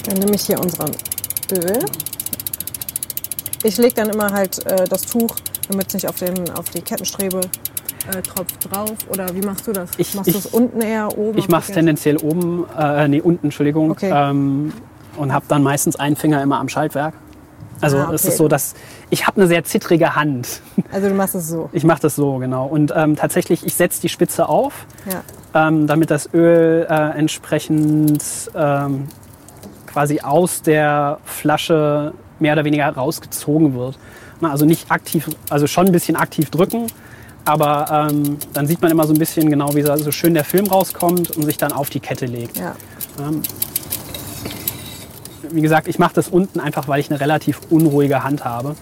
[0.05, 0.91] Dann nehme ich hier unseren
[1.53, 1.85] Öl.
[3.63, 5.35] Ich lege dann immer halt äh, das Tuch,
[5.69, 7.41] damit es nicht auf, den, auf die Kettenstrebe
[8.09, 8.97] äh, tropft drauf.
[9.11, 9.91] Oder wie machst du das?
[9.99, 11.39] Ich, machst du es unten eher oben?
[11.39, 13.91] Ich mache es tendenziell oben, äh, nee, unten, Entschuldigung.
[13.91, 14.11] Okay.
[14.13, 14.73] Ähm,
[15.17, 17.15] und habe dann meistens einen Finger immer am Schaltwerk.
[17.81, 18.15] Also ah, okay.
[18.15, 18.75] es ist so, dass
[19.11, 20.61] ich habe eine sehr zittrige Hand.
[20.93, 21.69] Also du machst es so.
[21.73, 22.67] Ich mache das so, genau.
[22.67, 25.69] Und ähm, tatsächlich, ich setze die Spitze auf, ja.
[25.69, 28.23] ähm, damit das Öl äh, entsprechend
[28.55, 29.07] ähm,
[29.87, 33.99] quasi aus der Flasche mehr oder weniger rausgezogen wird.
[34.41, 36.87] Na, also nicht aktiv, also schon ein bisschen aktiv drücken,
[37.49, 40.67] aber ähm, dann sieht man immer so ein bisschen genau, wie so schön der Film
[40.67, 42.59] rauskommt und sich dann auf die Kette legt.
[42.59, 42.77] Ja.
[43.19, 43.43] Ähm,
[45.51, 48.77] wie gesagt, ich mache das unten einfach, weil ich eine relativ unruhige Hand habe.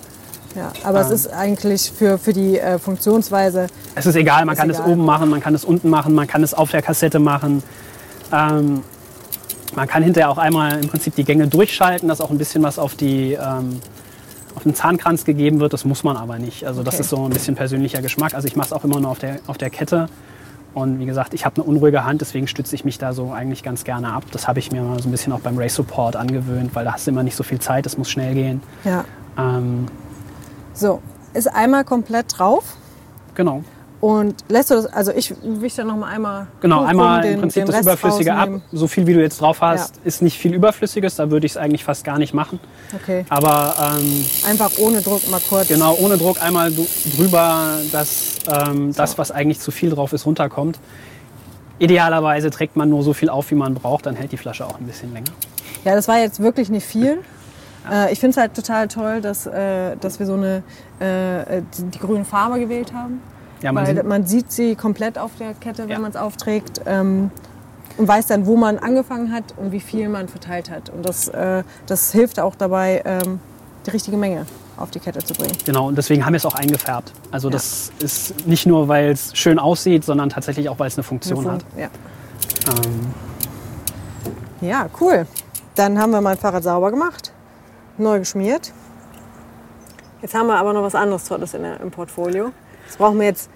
[0.56, 3.68] Ja, aber ähm, es ist eigentlich für, für die äh, Funktionsweise.
[3.94, 6.26] Es ist egal, man ist kann es oben machen, man kann es unten machen, man
[6.26, 7.62] kann es auf der Kassette machen.
[8.32, 8.82] Ähm,
[9.76, 12.80] man kann hinterher auch einmal im Prinzip die Gänge durchschalten, dass auch ein bisschen was
[12.80, 13.80] auf, die, ähm,
[14.56, 15.72] auf den Zahnkranz gegeben wird.
[15.72, 16.66] Das muss man aber nicht.
[16.66, 17.02] Also das okay.
[17.02, 18.34] ist so ein bisschen persönlicher Geschmack.
[18.34, 20.08] Also ich mache es auch immer nur auf der, auf der Kette.
[20.74, 23.62] Und wie gesagt, ich habe eine unruhige Hand, deswegen stütze ich mich da so eigentlich
[23.62, 24.24] ganz gerne ab.
[24.32, 26.92] Das habe ich mir mal so ein bisschen auch beim Race Support angewöhnt, weil da
[26.92, 28.62] hast du immer nicht so viel Zeit, es muss schnell gehen.
[28.84, 29.04] Ja.
[29.38, 29.86] Ähm,
[30.74, 31.00] so,
[31.32, 32.76] ist einmal komplett drauf.
[33.34, 33.64] Genau.
[34.00, 36.46] Und lässt du das, also ich wichte noch mal einmal.
[36.60, 38.60] Genau, einmal den, im Prinzip das Überflüssige rausnehmen.
[38.60, 38.68] ab.
[38.72, 40.02] So viel wie du jetzt drauf hast, ja.
[40.04, 41.16] ist nicht viel Überflüssiges.
[41.16, 42.60] Da würde ich es eigentlich fast gar nicht machen.
[42.94, 43.24] Okay.
[43.30, 45.68] Aber ähm, einfach ohne Druck mal kurz.
[45.68, 46.70] Genau, ohne Druck einmal
[47.16, 48.98] drüber, dass ähm, so.
[48.98, 50.78] das, was eigentlich zu viel drauf ist, runterkommt.
[51.78, 54.78] Idealerweise trägt man nur so viel auf, wie man braucht, dann hält die Flasche auch
[54.78, 55.32] ein bisschen länger.
[55.84, 57.22] Ja, das war jetzt wirklich nicht viel.
[57.88, 58.06] Ja.
[58.06, 60.62] Äh, ich finde es halt total toll, dass, äh, dass wir so eine
[61.00, 63.20] äh, die, die grüne Farbe gewählt haben.
[63.62, 65.98] Ja, man, Weil sieht man sieht sie komplett auf der Kette, wenn ja.
[65.98, 66.80] man es aufträgt.
[66.86, 67.30] Ähm,
[67.96, 70.90] und weiß dann, wo man angefangen hat und wie viel man verteilt hat.
[70.90, 73.40] Und das, äh, das hilft auch dabei, ähm,
[73.86, 75.56] die richtige Menge auf die Kette zu bringen.
[75.64, 77.12] Genau, und deswegen haben wir es auch eingefärbt.
[77.30, 77.52] Also ja.
[77.52, 81.46] das ist nicht nur, weil es schön aussieht, sondern tatsächlich auch, weil es eine Funktion
[81.46, 81.78] eine Fun hat.
[81.78, 81.88] Ja.
[84.60, 84.68] Ähm.
[84.68, 85.26] ja, cool.
[85.74, 87.32] Dann haben wir mein Fahrrad sauber gemacht,
[87.96, 88.72] neu geschmiert.
[90.20, 92.52] Jetzt haben wir aber noch was anderes Tolles in der, im Portfolio.
[92.86, 93.50] Das brauchen wir jetzt,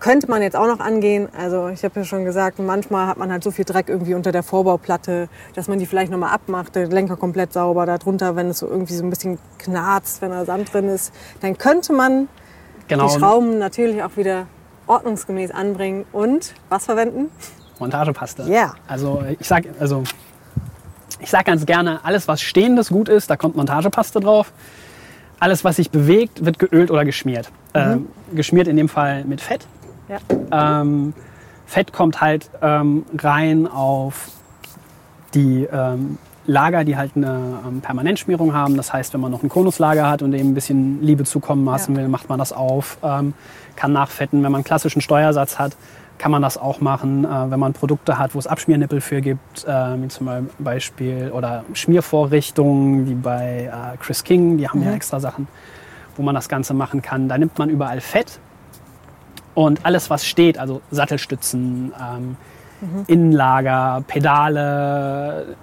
[0.00, 1.28] könnte man jetzt auch noch angehen.
[1.36, 4.32] Also ich habe ja schon gesagt, manchmal hat man halt so viel Dreck irgendwie unter
[4.32, 8.58] der Vorbauplatte, dass man die vielleicht nochmal abmacht, der Lenker komplett sauber, darunter, wenn es
[8.58, 12.28] so irgendwie so ein bisschen knarzt, wenn da Sand drin ist, dann könnte man
[12.88, 13.08] genau.
[13.08, 14.46] die Schrauben natürlich auch wieder
[14.86, 17.30] ordnungsgemäß anbringen und was verwenden?
[17.78, 18.42] Montagepaste.
[18.44, 18.48] Ja.
[18.48, 18.74] Yeah.
[18.86, 20.04] Also ich sage also,
[21.20, 24.52] ich sag ganz gerne, alles was stehendes gut ist, da kommt Montagepaste drauf.
[25.40, 27.50] Alles was sich bewegt, wird geölt oder geschmiert.
[27.74, 28.06] Mhm.
[28.32, 29.66] Äh, geschmiert in dem Fall mit Fett.
[30.08, 30.80] Ja.
[30.80, 31.12] Ähm,
[31.66, 34.28] Fett kommt halt ähm, rein auf
[35.34, 38.76] die ähm, Lager, die halt eine ähm, Permanentschmierung haben.
[38.76, 41.94] Das heißt, wenn man noch ein Konuslager hat und dem ein bisschen Liebe zukommen lassen
[41.94, 42.02] ja.
[42.02, 43.32] will, macht man das auf, ähm,
[43.76, 44.42] kann nachfetten.
[44.42, 45.76] Wenn man einen klassischen Steuersatz hat,
[46.18, 47.24] kann man das auch machen.
[47.24, 51.64] Äh, wenn man Produkte hat, wo es Abschmiernippel für gibt, äh, wie zum Beispiel, oder
[51.72, 54.86] Schmiervorrichtungen, wie bei äh, Chris King, die haben mhm.
[54.86, 55.48] ja extra Sachen
[56.16, 57.28] wo man das Ganze machen kann.
[57.28, 58.38] Da nimmt man überall Fett
[59.54, 62.36] und alles, was steht, also Sattelstützen, ähm,
[62.80, 63.04] mhm.
[63.06, 65.56] Innenlager, Pedale,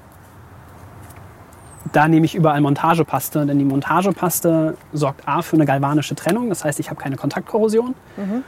[1.91, 6.63] da nehme ich überall Montagepaste, denn die Montagepaste sorgt A für eine galvanische Trennung, das
[6.63, 7.95] heißt, ich habe keine Kontaktkorrosion.
[8.17, 8.43] Mhm.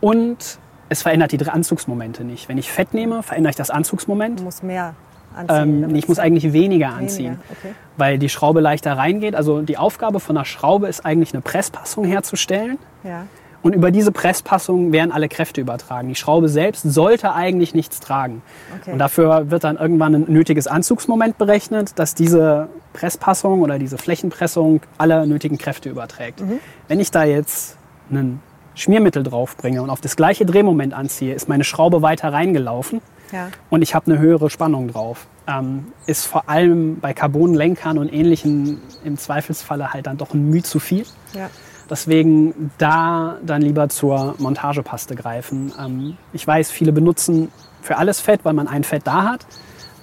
[0.00, 2.48] Und es verändert die Anzugsmomente nicht.
[2.48, 4.40] Wenn ich Fett nehme, verändere ich das Anzugsmoment.
[4.40, 4.94] Du musst mehr
[5.34, 5.84] anziehen.
[5.84, 7.74] Ähm, ich muss eigentlich weniger anziehen, okay.
[7.96, 9.34] weil die Schraube leichter reingeht.
[9.34, 12.78] Also die Aufgabe von einer Schraube ist eigentlich eine Presspassung herzustellen.
[13.04, 13.26] Ja.
[13.60, 16.08] Und über diese Presspassung werden alle Kräfte übertragen.
[16.08, 18.40] Die Schraube selbst sollte eigentlich nichts tragen.
[18.80, 18.92] Okay.
[18.92, 24.80] Und dafür wird dann irgendwann ein nötiges Anzugsmoment berechnet, dass diese Presspassung oder diese Flächenpressung
[24.96, 26.40] alle nötigen Kräfte überträgt.
[26.40, 26.60] Mhm.
[26.86, 27.76] Wenn ich da jetzt
[28.10, 28.40] ein
[28.78, 33.00] Schmiermittel draufbringe und auf das gleiche Drehmoment anziehe, ist meine Schraube weiter reingelaufen
[33.32, 33.48] ja.
[33.70, 35.26] und ich habe eine höhere Spannung drauf.
[35.46, 40.62] Ähm, ist vor allem bei Carbonlenkern und ähnlichen im Zweifelsfalle halt dann doch ein Mühe
[40.62, 41.04] zu viel.
[41.34, 41.50] Ja.
[41.90, 45.72] Deswegen da dann lieber zur Montagepaste greifen.
[45.78, 49.46] Ähm, ich weiß, viele benutzen für alles Fett, weil man ein Fett da hat.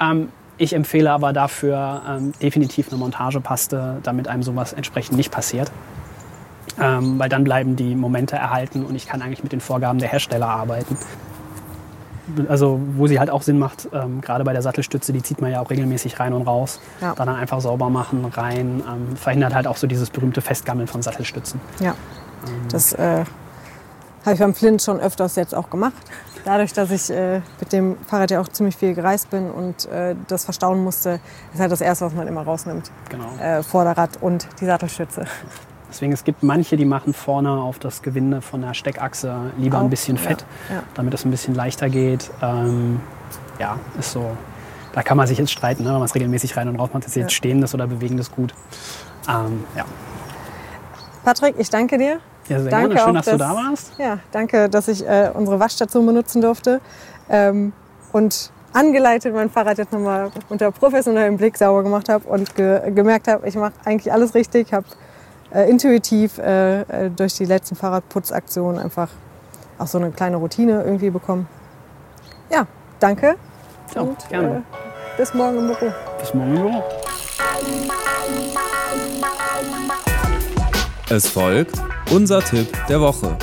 [0.01, 5.71] Ähm, ich empfehle aber dafür ähm, definitiv eine Montagepaste, damit einem sowas entsprechend nicht passiert.
[6.81, 10.09] Ähm, weil dann bleiben die Momente erhalten und ich kann eigentlich mit den Vorgaben der
[10.09, 10.97] Hersteller arbeiten
[12.47, 15.51] also wo sie halt auch Sinn macht, ähm, gerade bei der Sattelstütze, die zieht man
[15.51, 16.79] ja auch regelmäßig rein und raus.
[17.01, 17.13] Ja.
[17.15, 18.83] Dann einfach sauber machen, rein.
[18.87, 21.59] Ähm, verhindert halt auch so dieses berühmte Festgammeln von Sattelstützen.
[21.79, 21.95] Ja,
[22.47, 22.67] ähm.
[22.71, 23.25] das äh,
[24.25, 25.93] habe ich beim Flint schon öfters jetzt auch gemacht.
[26.45, 30.15] Dadurch, dass ich äh, mit dem Fahrrad ja auch ziemlich viel gereist bin und äh,
[30.27, 31.19] das verstauen musste,
[31.53, 32.91] ist halt das Erste, was man immer rausnimmt.
[33.09, 33.35] Genau.
[33.39, 35.25] Äh, Vorderrad und die Sattelstütze.
[35.89, 39.83] Deswegen, es gibt manche, die machen vorne auf das Gewinde von der Steckachse lieber Auch,
[39.83, 40.83] ein bisschen Fett, ja, ja.
[40.93, 42.29] damit es ein bisschen leichter geht.
[42.41, 42.99] Ähm,
[43.59, 44.31] ja, ist so.
[44.93, 47.05] Da kann man sich jetzt streiten, ne, wenn man es regelmäßig rein und raus macht.
[47.05, 47.35] Ist jetzt ja.
[47.35, 48.53] stehendes oder bewegendes gut.
[49.27, 49.85] Ähm, ja.
[51.23, 52.19] Patrick, ich danke dir.
[52.47, 52.99] Ja, sehr danke gerne.
[52.99, 53.91] Schön, auch, dass, du da warst.
[53.97, 56.79] Ja, danke, dass ich äh, unsere Waschstation benutzen durfte.
[57.29, 57.73] Ähm,
[58.11, 63.27] und angeleitet mein Fahrrad jetzt nochmal unter professionellem Blick sauber gemacht habe und ge gemerkt
[63.27, 64.67] habe, ich mache eigentlich alles richtig.
[64.67, 64.85] Ich habe
[65.55, 69.09] äh, intuitiv äh, äh, durch die letzten Fahrradputzaktionen einfach
[69.77, 71.47] auch so eine kleine Routine irgendwie bekommen.
[72.49, 72.67] Ja,
[72.99, 73.35] danke.
[73.95, 74.57] Ja, und, gerne.
[74.57, 75.91] Äh, bis morgen im Büro.
[76.19, 76.83] Bis morgen im Büro.
[81.09, 81.75] Es folgt
[82.11, 83.37] unser Tipp der Woche.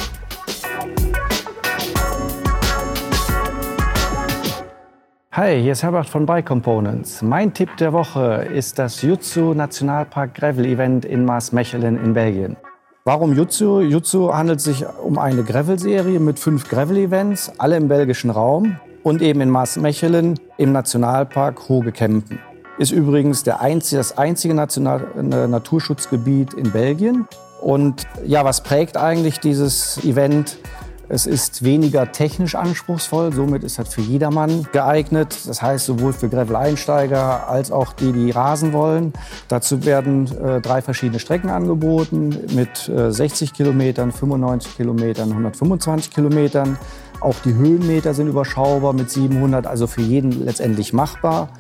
[5.34, 7.22] Hi, hier ist Herbert von Bike Components.
[7.22, 12.58] Mein Tipp der Woche ist das Jutsu Nationalpark Gravel Event in Maasmechelen in Belgien.
[13.06, 13.80] Warum Jutsu?
[13.80, 19.40] Jutsu handelt sich um eine Gravel-Serie mit fünf Gravel-Events, alle im belgischen Raum und eben
[19.40, 22.38] in Maasmechelen im Nationalpark Hoge Kempen.
[22.76, 27.26] Ist übrigens der einzige, das einzige National äh, Naturschutzgebiet in Belgien.
[27.62, 30.58] Und ja, was prägt eigentlich dieses Event?
[31.12, 35.36] Es ist weniger technisch anspruchsvoll, somit ist das für jedermann geeignet.
[35.46, 39.12] Das heißt, sowohl für Gravel-Einsteiger als auch die, die rasen wollen.
[39.48, 46.78] Dazu werden äh, drei verschiedene Strecken angeboten mit äh, 60 Kilometern, 95 Kilometern, 125 Kilometern.
[47.20, 51.50] Auch die Höhenmeter sind überschaubar mit 700, also für jeden letztendlich machbar.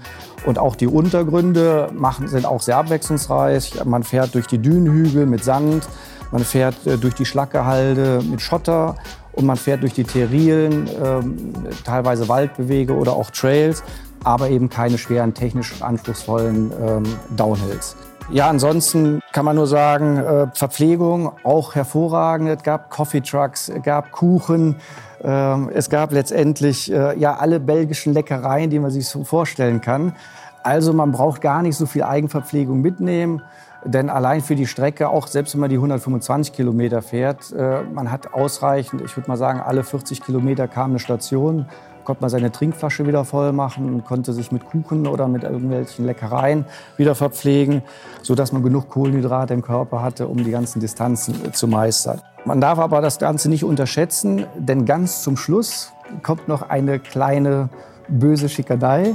[0.46, 3.84] Und auch die Untergründe machen, sind auch sehr abwechslungsreich.
[3.84, 5.86] Man fährt durch die Dünenhügel mit Sand,
[6.30, 8.94] man fährt äh, durch die Schlackehalde mit Schotter
[9.32, 11.52] und man fährt durch die Terrilen, ähm,
[11.84, 13.82] teilweise Waldbewege oder auch Trails,
[14.24, 17.02] aber eben keine schweren, technisch anspruchsvollen ähm,
[17.36, 17.96] Downhills.
[18.30, 22.48] Ja, ansonsten kann man nur sagen, äh, Verpflegung auch hervorragend.
[22.48, 24.76] Es gab Coffee Trucks, es gab Kuchen,
[25.22, 30.14] äh, es gab letztendlich äh, ja alle belgischen Leckereien, die man sich so vorstellen kann.
[30.62, 33.42] Also man braucht gar nicht so viel Eigenverpflegung mitnehmen.
[33.84, 38.12] Denn allein für die Strecke, auch selbst wenn man die 125 Kilometer fährt, äh, man
[38.12, 41.66] hat ausreichend, ich würde mal sagen, alle 40 Kilometer kam eine Station,
[42.04, 46.06] konnte man seine Trinkflasche wieder voll machen und konnte sich mit Kuchen oder mit irgendwelchen
[46.06, 46.64] Leckereien
[46.96, 47.82] wieder verpflegen,
[48.22, 52.20] sodass man genug Kohlenhydrate im Körper hatte, um die ganzen Distanzen äh, zu meistern.
[52.44, 55.92] Man darf aber das Ganze nicht unterschätzen, denn ganz zum Schluss
[56.22, 57.68] kommt noch eine kleine
[58.08, 59.14] böse Schickerei.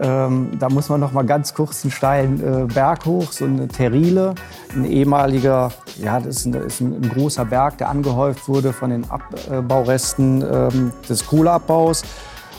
[0.00, 3.68] Ähm, da muss man noch mal ganz kurz einen steilen äh, Berg hoch, so eine
[3.68, 4.34] Terile,
[4.74, 8.90] ein ehemaliger, ja, das ist ein, ist ein, ein großer Berg, der angehäuft wurde von
[8.90, 12.02] den Abbauresten ähm, des Kohleabbaus.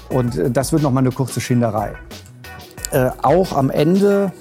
[0.10, 1.94] Und äh, das wird noch mal eine kurze Schinderei.
[2.92, 4.32] Äh, auch am Ende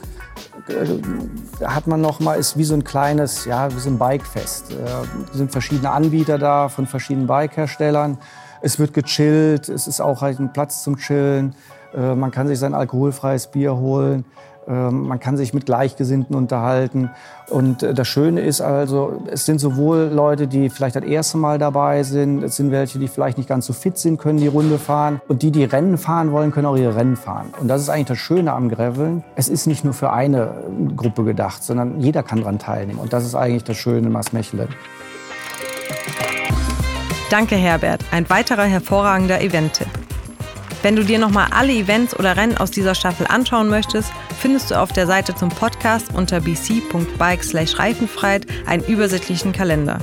[0.68, 4.70] äh, hat man noch mal, ist wie so ein kleines, ja, wie so ein Bikefest.
[4.70, 8.18] Äh, sind verschiedene Anbieter da von verschiedenen Bikeherstellern.
[8.62, 11.54] Es wird gechillt, es ist auch halt ein Platz zum Chillen.
[11.96, 14.24] Äh, man kann sich sein alkoholfreies Bier holen.
[14.66, 17.10] Ähm, man kann sich mit Gleichgesinnten unterhalten.
[17.50, 21.58] Und äh, das Schöne ist also, es sind sowohl Leute, die vielleicht das erste Mal
[21.58, 24.78] dabei sind, es sind welche, die vielleicht nicht ganz so fit sind, können die Runde
[24.78, 25.20] fahren.
[25.28, 27.52] Und die, die Rennen fahren wollen, können auch ihre Rennen fahren.
[27.60, 29.22] Und das ist eigentlich das Schöne am Graveln.
[29.36, 30.54] Es ist nicht nur für eine
[30.96, 32.98] Gruppe gedacht, sondern jeder kann daran teilnehmen.
[32.98, 34.68] Und das ist eigentlich das Schöne in Maasmechelen.
[37.30, 40.03] Danke Herbert, ein weiterer hervorragender Event-Tipp.
[40.84, 44.78] Wenn du dir nochmal alle Events oder Rennen aus dieser Staffel anschauen möchtest, findest du
[44.78, 49.98] auf der Seite zum Podcast unter bc.bike/reifenfreiheit einen übersichtlichen Kalender.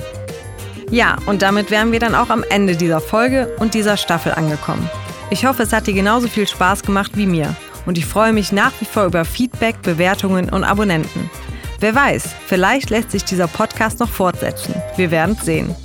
[0.90, 4.90] Ja, und damit wären wir dann auch am Ende dieser Folge und dieser Staffel angekommen.
[5.30, 7.54] Ich hoffe, es hat dir genauso viel Spaß gemacht wie mir
[7.86, 11.30] und ich freue mich nach wie vor über Feedback, Bewertungen und Abonnenten.
[11.78, 14.74] Wer weiß, vielleicht lässt sich dieser Podcast noch fortsetzen.
[14.96, 15.76] Wir werden sehen.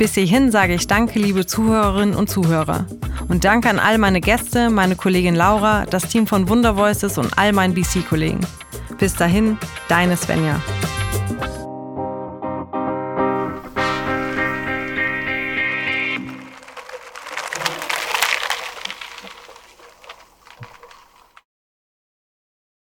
[0.00, 2.86] Bis hierhin sage ich danke, liebe Zuhörerinnen und Zuhörer.
[3.28, 7.52] Und danke an all meine Gäste, meine Kollegin Laura, das Team von Wundervoices und all
[7.52, 8.40] meinen BC-Kollegen.
[8.98, 9.58] Bis dahin,
[9.88, 10.58] deine Svenja.